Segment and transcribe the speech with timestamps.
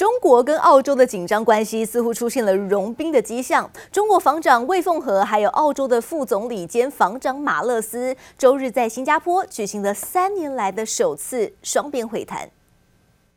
[0.00, 3.70] 中国跟澳洲的紧张关系似乎出现了融冰的迹象。
[3.92, 12.48] 中国防长魏凤和还有澳洲的副总理兼防长马勒斯，周日在新加坡举行了三年来的首次双边会谈。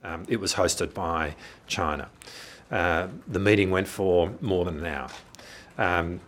[0.04, 1.34] Um, it was hosted by
[1.68, 2.08] China.
[2.72, 5.10] Uh, the meeting went for more than an hour.
[5.76, 6.22] Um,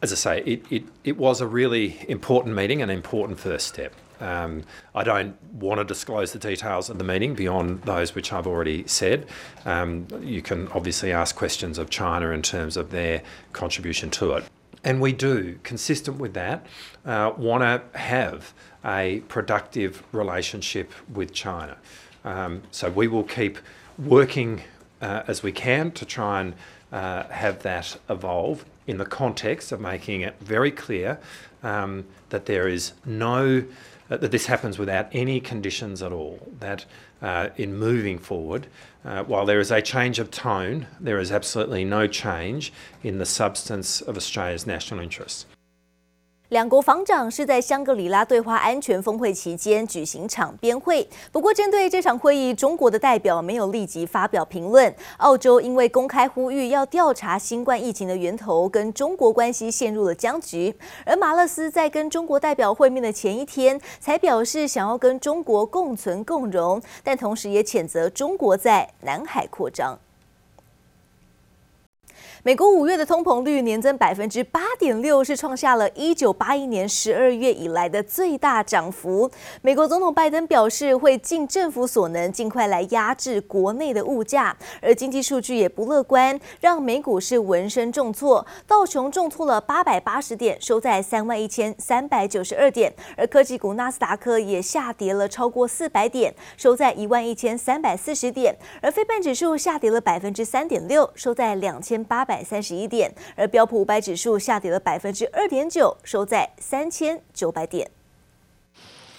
[0.00, 3.90] as I say, it, it, it was a really important meeting, an important first step.
[4.24, 4.62] Um,
[4.94, 8.86] I don't want to disclose the details of the meeting beyond those which I've already
[8.86, 9.26] said.
[9.66, 14.44] Um, you can obviously ask questions of China in terms of their contribution to it.
[14.82, 16.66] And we do, consistent with that,
[17.04, 18.52] uh, want to have
[18.84, 21.76] a productive relationship with China.
[22.24, 23.58] Um, so we will keep
[23.98, 24.62] working
[25.00, 26.54] uh, as we can to try and
[26.92, 31.18] uh, have that evolve in the context of making it very clear
[31.62, 33.64] um, that there is no
[34.14, 36.38] uh, that this happens without any conditions at all.
[36.60, 36.84] That
[37.20, 38.66] uh, in moving forward,
[39.04, 43.26] uh, while there is a change of tone, there is absolutely no change in the
[43.26, 45.46] substance of Australia's national interests.
[46.54, 51.04] 两国防长是在香格里拉对话安全峰会期间举行场边会。
[51.32, 54.94] 不过，针对这场会议，中国的代表没有立即发表评论。
[55.16, 60.72] 澳洲因为公开呼吁要调查新冠疫情的源头，跟中国关系陷入了僵局。
[61.04, 69.98] 而马勒斯在跟中国代表会面的前一天，才表示想要跟中国共存共荣，但同时也谴责中国在南海扩张。
[72.46, 79.30] 美国五月的通膨率年增百分之八点六，是创下了一九八一年十二月以来的最大涨幅。
[79.62, 84.54] 美国总统拜登表示会尽政府所能，尽快来压制国内的物价。
[84.82, 92.92] 而经济数据也不乐观，让美股是闻声重挫，道琼重挫了八百八十点，收在三万一千三百九十二点。
[93.16, 98.54] 而科技股纳斯达克也下跌了超过四百点，收在一万一千三百四十点。
[98.82, 102.33] 而非半指数下跌了百分之三点六，收在两千八百。
[102.34, 107.88] 百三十一点，而标普五百指数下跌了百分之二点九，收在三千九百点。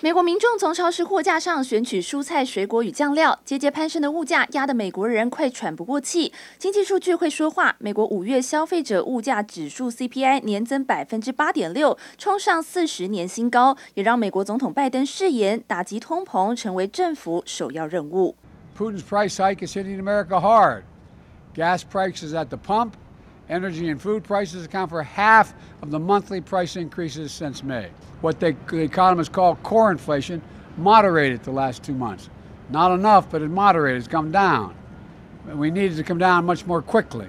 [0.01, 6.33] 美国民众从超市货架上选取蔬菜、水果与酱料，节节攀升的物价压得美国人快喘不过气。
[6.57, 18.35] 经济数据会说话，美国五月消费者物价指数 CPI 年增百分之八点六，冲上四十年新高，也让美国总统拜登誓言打击通膨成为政府首要任务。
[18.77, 20.83] Putin's price hike is hitting America hard.
[21.55, 22.91] Gas prices at the pump.
[23.48, 27.88] Energy and food prices account for half of the monthly price increases since May.
[28.20, 30.40] What they, the economists call core inflation
[30.76, 32.30] moderated the last two months.
[32.70, 33.98] Not enough, but it moderated.
[33.98, 34.74] It's come down.
[35.52, 37.26] We need it to come down much more quickly.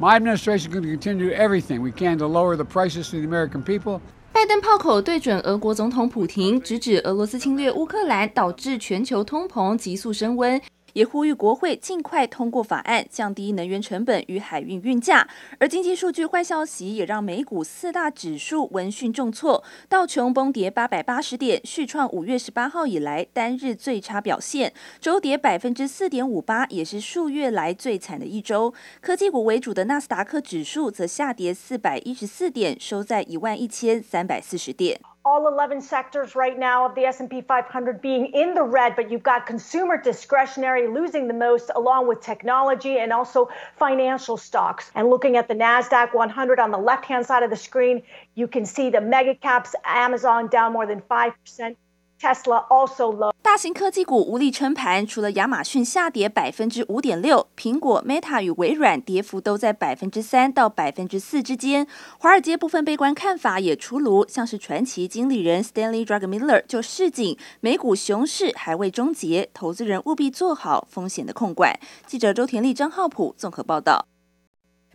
[0.00, 3.24] My administration is going to continue everything we can to lower the prices to the
[3.24, 4.00] American people.
[4.32, 10.60] 拜登炮口对准俄国总统普廷，直指俄罗斯侵略乌克兰导致全球通膨急速升温。
[10.93, 15.27] 也呼吁国会尽快通过法案，降低能源成本与海运运价。
[15.59, 28.73] 而经济数据坏消息也让美股四大指数闻讯重挫，道琼崩跌八百八十点，续创五月十八号以来单日最差表现，周跌百分之四点五八，也是数月来最惨的一周。
[29.01, 34.99] 科技股为主的纳斯达克指数则下跌四百一十四点，收在一万一千三百四十点。
[35.25, 39.45] All 11 sectors right now of the S&P 500 being in the red, but you've got
[39.45, 44.91] consumer discretionary losing the most along with technology and also financial stocks.
[44.95, 48.03] And looking at the NASDAQ 100 on the left-hand side of the screen,
[48.35, 51.75] you can see the mega caps, Amazon down more than 5%.
[52.23, 53.33] Tesla also low.
[53.41, 61.85] 大型科技股无力撑盘，除了亚马逊下跌百分之五点六，苹果、Meta 与微软跌幅都在百分之三到百分之四之间。
[62.17, 71.77] 华尔街部分悲观看法也出炉，像是传奇经理人 Stanley Druckenmiller 就示警，美股熊市还未终结，投资人务必做好风险的控管。
[72.07, 74.05] 记者周田丽、张浩普综合报道。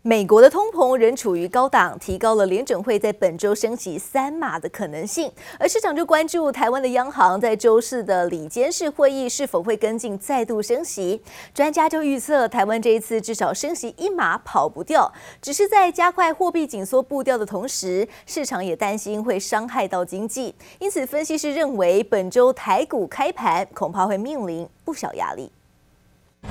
[0.02, 5.30] 美国的通膨仍处于高档，提高了联准会在本周升息三码的可能性。
[5.58, 11.20] 而市场就关注台湾的央行在周四的里监事会议是否会跟进再度升息。
[11.52, 15.12] 专家就预测，台湾这一次至少升息一码跑不掉，
[15.42, 20.54] 只是在加快货币紧缩步调的同时，市场也担心会伤害到经济。
[20.78, 25.50] 因此，分析师认为本周台股开盘恐怕会面临不小压力。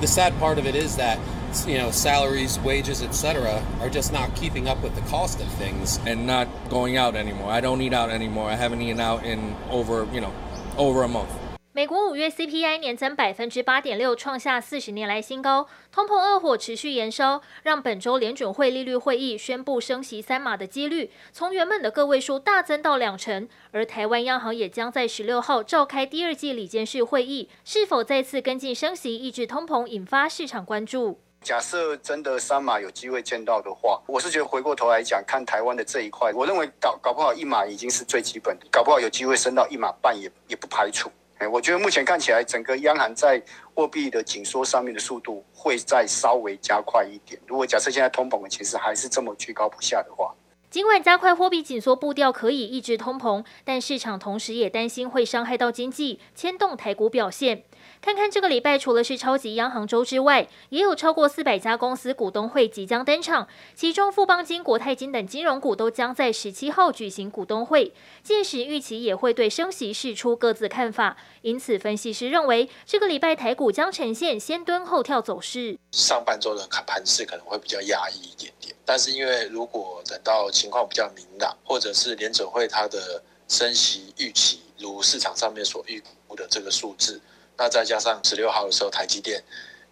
[0.00, 1.18] The sad part of it is that,
[1.66, 5.98] you know, salaries, wages, etc., are just not keeping up with the cost of things
[6.06, 7.50] and not going out anymore.
[7.50, 8.48] I don't eat out anymore.
[8.48, 10.32] I haven't eaten out in over, you know,
[10.76, 11.32] over a month.
[11.78, 15.68] 美国五月 CPI 年增百分之八点六，创下四十年来新高。
[15.92, 23.48] 通膨恶火持续延烧，让本周联准会利率会议宣布升息三码的几率，从原本的个位数大增到两成。
[23.70, 31.20] 而台湾央行也将在十六号召开第二季理监事会议，是否再次跟进升息抑制通膨，引发市场关注。
[31.42, 41.08] 假设真的三码有机会见到的话，我是觉得回过头来讲，看台湾的这一块，我认为搞搞不好一码已经是最基本的，搞不好有机会升到一码半也也不排除。
[41.46, 43.40] 我觉得目前看起来，整个央行在
[43.74, 47.40] 货币的紧缩上面的速度会再稍微加快一点。
[47.46, 50.34] 如果假设现在通膨的其实还是这么居高不下的话，
[50.70, 57.62] 尽管加快货币紧缩步调可以抑制通膨，但市场同时也担心会伤害到经济，牵动台股表现。
[58.00, 67.92] 看看这个礼拜，除了是超级央行周之外，也有超过四百家公司股东会即将登场，其中富邦金、国泰金等金融股都将在十七号举行股东会，
[68.22, 71.16] 届时预期也会对升息释出各自看法。
[71.42, 75.78] 因此，分析师认为，这个礼拜台股将呈现先蹲后跳走势。
[75.92, 87.20] 上半周的看盘势可能会比较压抑一点点，但是因为如果等到情况比较明朗，或者是联准会它的升息预期如市场上面所预估的这个数字。
[87.58, 89.42] 那再加上十六号的时候，台积电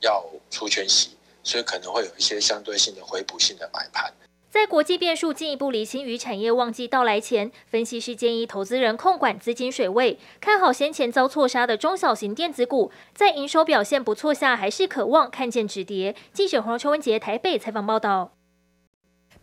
[0.01, 1.11] 要除权息，
[1.43, 4.13] 所以可能会有一些相对性的回补性的买盘。
[4.49, 16.15] 在国际变数进一步厘清与产业旺季到来前，分析师建议投资人控管资金水位，看好先前遭错杀的中小型电子股，在营收表现不错下，还是渴望看见止跌。
[16.33, 18.36] 记者黄秋文杰台北采访报道。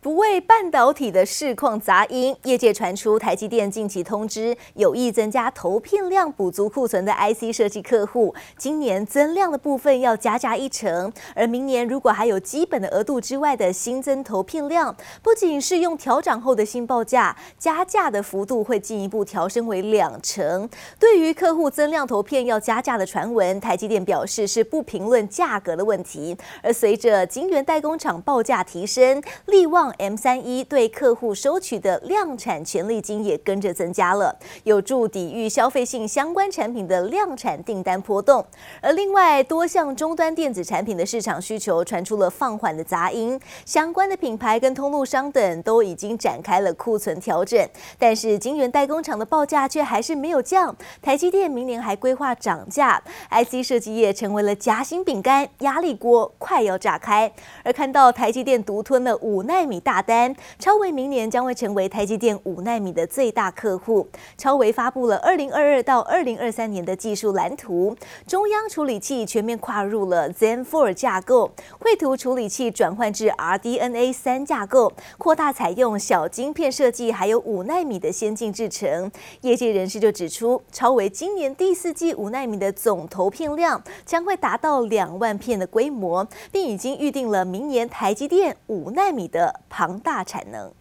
[0.04, 20.68] 不为半导体的市况杂音，业界传出台积电近期通知有意增加投片量，补足库存的 IC 设计客户，今年增量的部分要加价一成，而明年如果还有基本的额度之外的新增投片量，不仅是用调涨后的新报价，加价的幅度会进一步调升为两成。
[21.00, 29.93] 对于客户增量投片要加价的传闻，台积电表示是不评论价格的问题，而随着晶圆代工厂报价提升，力旺。
[29.98, 38.44] M 三一对客户收取的量产权利金也跟着增加了，有助抵御消费性相关产品的量产订单波动。
[38.80, 50.74] 而另外，多项终端电子产品的市场需求传出了放缓的杂音，相关的品牌跟通路商等都已经展开了库存调整，但是晶圆代工厂的报价却还是没有降。
[51.00, 53.00] 台积电明年还规划涨价
[53.30, 57.32] ，IC 设计业成为了夹心饼干，压力锅快要炸开。
[57.62, 59.80] 而看到台积电独吞了五纳米。
[59.84, 64.08] 大单，超微明年将会成为台积电五纳米的最大客户。
[64.38, 67.94] 超微发布了二零二二到二零二三年的技术蓝图，
[68.26, 79.12] 中央处理器全面跨入了 Zen 4架构，绘图处理器转换至 RDNA 三架构，扩大采用小晶片设计，还有五纳米的先进制程。
[79.42, 90.72] 业界人士就指出，超微今年第四季五纳米的总投片量将会达到两万片的规模，并已经预定了明年台积电五纳米的庞大产能。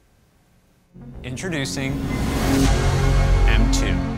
[1.24, 1.94] Introducing
[3.48, 4.13] M2。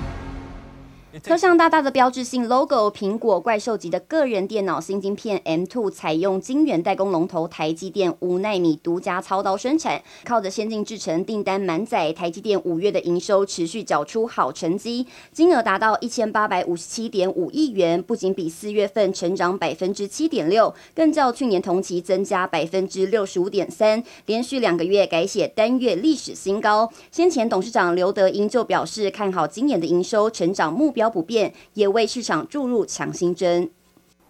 [1.24, 26.92] 车上大大的标志性 logo，苹果怪兽级的个人电脑新晶片 M2 采用晶圆代工龙头台积电五奈米独家操刀生产，靠着先进制程订单满载，台积电五月的营收持续缴出好成绩，金额达到一千八百五十七点五亿元，不仅比四月份成长百分之七点六，更较去年同期增加百分之六十五点三，连续两个月改写单月历史新高。
[27.10, 33.70] 先前董事长刘德音就表示看好今年的营收成长目标不变，也为市场注入强心针。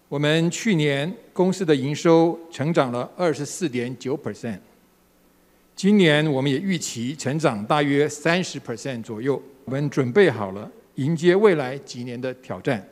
[0.08, 4.60] 我们去年公司的营收成长了二十四点九 percent，
[5.76, 9.42] 今年我们也预期成长大约三十 percent 左右。
[9.66, 12.88] 我们准备好了迎接未来几年的挑战。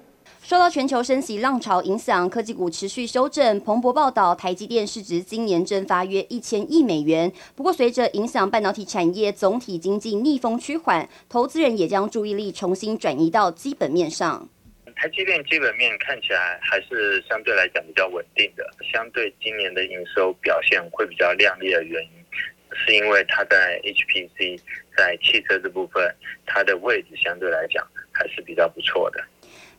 [0.46, 3.58] 受到全球升息浪潮影响，科技股持续修正。
[3.62, 7.32] 彭博报道，台积电市值今年蒸发约一千亿美元。
[7.56, 14.50] 不过，随着影响半导体产业总体经济逆风趋缓，投资人也将注意力重新转移到基本面上。
[14.98, 22.10] 台积电基本面看起来还是相对来讲比较稳定的，相对今年的营收表现会比较亮丽的原因，
[22.76, 24.60] 是因为它在 HPC
[24.98, 26.14] 在汽车这部分，
[26.46, 27.82] 它的位置相对来讲
[28.12, 29.24] 还是比较不错的。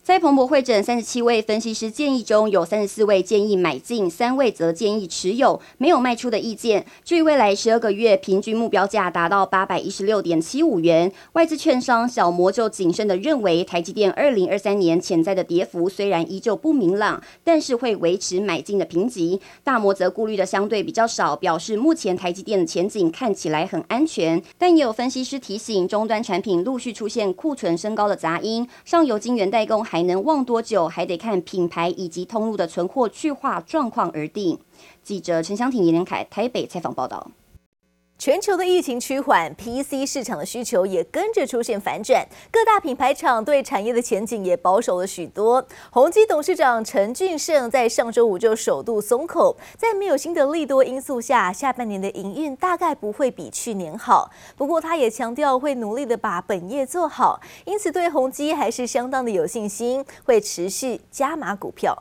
[0.05, 6.85] 在彭博会诊三十七位分析师建议中，有三十四位建议买进，三位则建议持有，没有卖出的意见。
[7.03, 19.41] 至于未来十二个月平均目标价达到八百一十六点七五元，外资券商小摩就谨慎地认为，台积电二零二三年潜在的跌幅虽然依旧不明朗，但是会维持买进的评级。
[19.63, 24.43] 大摩则顾虑的相对比较少，表示目前台积电的前景看起来很安全。
[24.59, 29.83] 但也有分析师提醒，终端产品陆续出现库存升高的杂音，上游晶圆代工。
[29.95, 34.59] 还能旺多久，还得看品牌以及通路的存货去化状况而定。
[35.05, 37.31] 记者陈湘婷、严连凯台北采访报道。
[38.25, 45.63] 全球的疫情趋缓，PC 市场的需求也跟着出现反转，各大品牌厂对产业的前景也保守了许多。
[45.91, 54.31] 宏基董事长陈俊盛在上周五就首度松口，在没有新的利多因素下，下半年的营运大概不会比去年好。
[54.57, 61.95] 不过他也强调会努力的把本业做好，因此对宏基还是相当的有信心，会持续加码股票。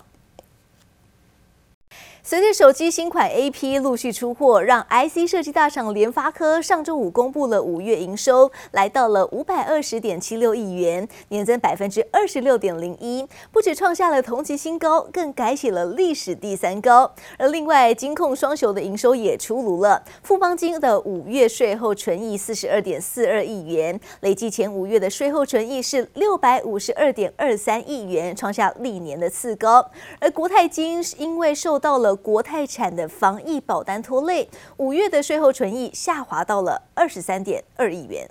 [2.25, 17.13] 随着手机新款 AP 陆续出货，让 IC 设计大厂联发科上周五公布了五月营收，来到了五百二十点七六亿元，年增百分之二十六点零一，不止创下了同期新高，更改写了历史第三高。
[17.37, 29.85] 而另外，金控双雄的营收也出炉了，富邦金的五月税后纯益四十二点四二亿元，累计前五月的税后纯益是六百五十二点二三亿元，创下历年的次高。
[30.21, 38.29] 而国泰金是因为受到了国泰产的防疫保单拖累，五月的税后纯益下滑到了二十三点二亿元。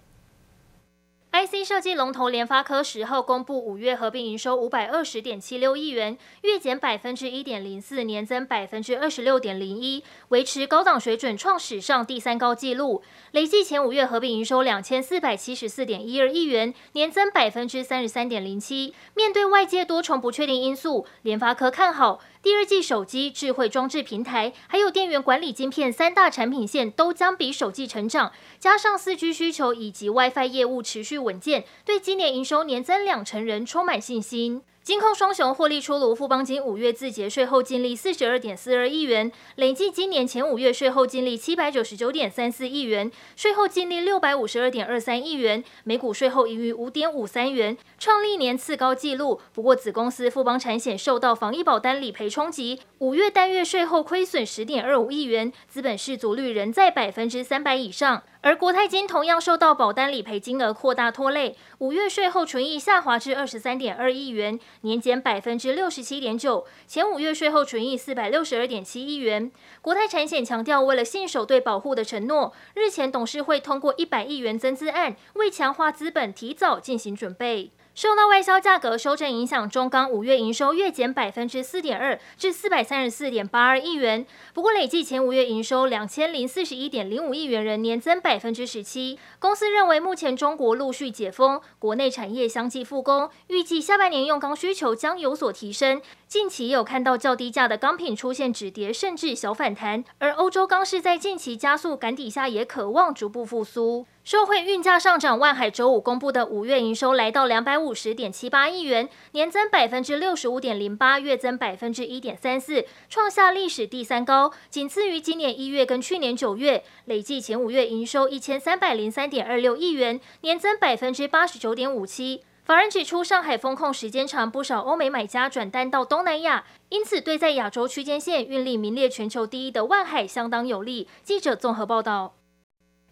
[1.35, 13.03] IC 设计龙头联发科十号公布五月合并营收五百二十点七六亿元，月减百分之一点零四，年增百分之二十六点零一，维持高档水准，创史上第三高纪录。
[13.31, 18.95] 累计前五月合并营收两千四百七十四点一二亿元，年增百分之三十三点零七。
[19.15, 22.21] 面对外界多重不确定因素，联发科看好。
[22.43, 34.63] 第二季手机、智慧装置平台，还有电源管理晶片三大产品线都将比首季成长，加上四 G 需求以及 WiFi 业务持续稳健，对今年营收年增两成人充满信心。
[34.85, 49.41] 金控双雄获利出炉，富邦金五月自结税后净利四十二点四二亿元，累计今年前五月税后净利七百九十九点三四亿元，税后净利六百五十二点二三亿元，每股税后盈余五点五三元，创历年次高纪录。
[49.55, 58.25] 不过子公司富邦产险受到防疫保单理赔冲击，五月单月税后亏损十点二五亿元，资本市足率仍在百分之三百以上。
[58.43, 69.53] 而国泰金同样受到保单理赔金额扩大拖累，五月税后纯益下滑至二十三点二亿元，年减百分之六十七点九，前五月税后纯益四百六十二点七亿元。
[69.81, 77.71] 国泰产险强调，为了信守对保护的承诺，日前董事会通过一百亿元增资案，为强化资本，提早进行准备。
[77.95, 84.27] 受到外销价格修正影响，中钢五月营收月减百分之四点二，至四百三十四点八二亿元。
[84.55, 89.19] 不过累计前五月营收两千零四十一点零五亿元，仍年增百分之十七。
[89.39, 96.01] 公司认为，目前中国陆续解封，国内产业相继复工，预计下半年用钢需求将有所提升。
[96.27, 100.03] 近期有看到较低价的钢品出现止跌，甚至小反弹。
[100.17, 104.07] 而欧洲钢市在近期加速赶底下，也渴望逐步复苏。
[104.25, 116.85] 受惠运价上涨，万海周五公布的五月营收来到两百五十点七八亿元，年增百分之六十五点零八，月增百分之一点三四，创下历史第三高，仅次于今年一月跟去年九月。
[117.07, 122.45] 累计前五月营收一千三百零三点二六亿元，年增百分之八十九点五七。
[122.65, 131.09] 法人指出，上海封控时间长，不少欧美买家转单到东南亚，因此对在亚洲区间线运力名列全球第一的万海相当有利。
[131.25, 132.35] 记者综合报道。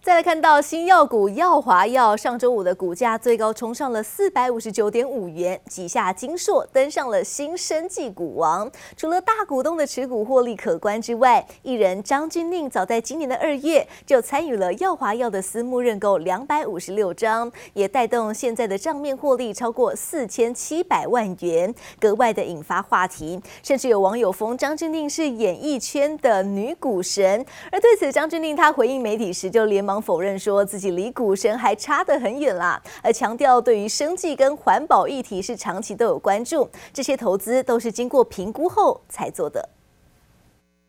[0.02, 8.70] 再来看到新药股药华药，上周五的股价最高冲上了四百五十九点五元，挤下金硕，登上了新生技股王。
[8.96, 23.38] 除了大股东的持股获利可观之外，艺人张钧甯早在今年的二月就参与了药华药的私募认购两百五十六张，也带动现在的账面获利超过四千七百万元，格外的引发话题。
[23.62, 29.89] 甚至有网友封张钧甯是演艺圈的女股神，而对此张钧甯她回应媒体时就连。
[29.98, 39.66] 否认说自己离股神还差得很远啦，而强调对于生计跟环保议题是长期都有关注，这些投资都是经过评估后才做的。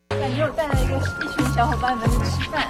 [0.09, 2.69] 感觉我带来一个一群小伙伴们吃饭。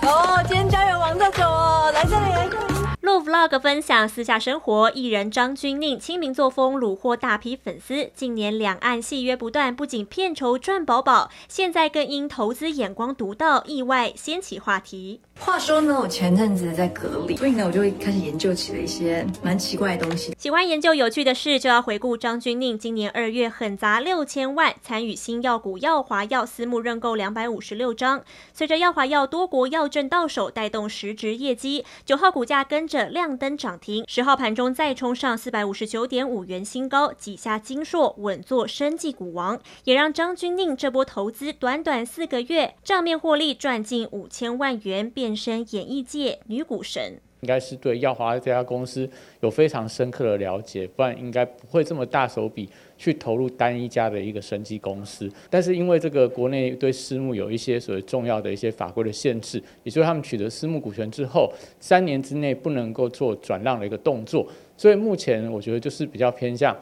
[0.08, 2.77] 哦，今天加油往这走哦，来这里来这里。
[3.08, 8.10] 录 vlog 分享私下生活，艺人张钧甯亲民作风，虏获大批粉丝。
[8.14, 15.22] 近年两岸戏约不断，不仅片酬赚饱饱，现在更因投资眼光独到，意外掀起话题。
[15.40, 20.34] 话说呢，我前阵子在隔离，所以呢，我就会开始研究起了一些蛮奇怪的东西。
[20.36, 28.22] 喜欢研究有趣的事，就要回顾张钧甯今年二月狠砸六千万参与新药股药华药私募认购两百五十六张。
[28.52, 47.20] 随着药华药多国药证到手，带动实质业绩，九号股价跟着亮灯涨停，十号盘中再冲上四百五十九点五元新高，挤下金硕，稳坐生技股王，也让张钧宁这波投资短短四个月账面获利赚近五千万元，变身演艺界女股神。
[47.42, 49.08] 应该是对耀华这家公司
[49.42, 55.30] 有非常深刻的了解，不然应该不会这么大手笔去投入单一家的一个升级公司。
[55.48, 61.50] 但是因为这个国内对私募有一些所谓重要的一些法规的限制，也就是他们取得私募股权之后，
[61.80, 66.76] 三年之内不能够做转让的一个动作，所以目前我觉得就是比较偏向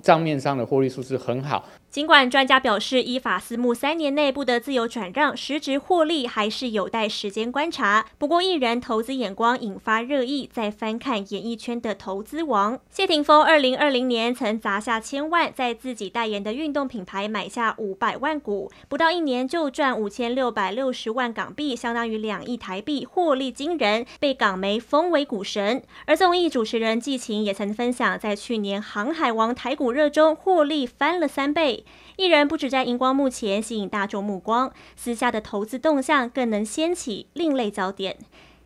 [0.00, 1.68] 账面上的获利数字很好。
[1.94, 8.06] 尽管专家表示，依法私募三年内不得自由转让，实质获利还是有待时间观察。
[8.18, 25.80] 不过，艺人投资眼光引发热议，再翻看演艺圈的投资王谢霆锋，二零二零年曾砸下千万，在自己代言的运动品牌买下五百万股，不到一年就赚五千六百六十万港币，相当于两亿台币，获利惊人，被港媒封为股神。
[26.06, 31.83] 而综艺主持人季芹也曾分享，在去年航海王台股热中获利翻了三倍。
[32.16, 38.16] 艺人不止在荧光幕前吸引大众目光，私下的投资动向更能掀起另类焦点。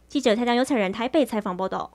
[0.07, 1.91] 记者蔡江优、陈人台北采访报道。